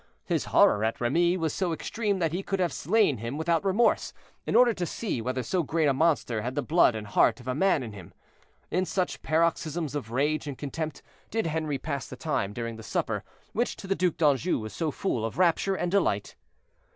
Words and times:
His 0.25 0.45
horror 0.45 0.83
at 0.83 0.99
Remy 0.99 1.37
was 1.37 1.53
so 1.53 1.71
extreme 1.71 2.17
that 2.17 2.31
he 2.31 2.41
could 2.41 2.59
have 2.59 2.73
slain 2.73 3.19
him 3.19 3.37
without 3.37 3.63
remorse, 3.63 4.13
in 4.47 4.55
order 4.55 4.73
to 4.73 4.85
see 4.87 5.21
whether 5.21 5.43
so 5.43 5.61
great 5.61 5.85
a 5.85 5.93
monster 5.93 6.41
had 6.41 6.55
the 6.55 6.63
blood 6.63 6.95
and 6.95 7.05
heart 7.05 7.39
of 7.39 7.47
a 7.47 7.53
man 7.53 7.83
in 7.83 7.93
him. 7.93 8.11
In 8.71 8.83
such 8.83 9.21
paroxysms 9.21 9.93
of 9.93 10.09
rage 10.09 10.47
and 10.47 10.57
contempt 10.57 11.03
did 11.29 11.45
Henri 11.45 11.77
pass 11.77 12.07
the 12.07 12.15
time 12.15 12.51
during 12.51 12.77
the 12.77 12.81
supper, 12.81 13.23
which 13.53 13.75
to 13.75 13.85
the 13.85 13.93
Duc 13.93 14.17
d'Anjou 14.17 14.57
was 14.57 14.73
so 14.73 14.89
full 14.89 15.23
of 15.23 15.37
rapture 15.37 15.75
and 15.75 15.91
delight. 15.91 16.35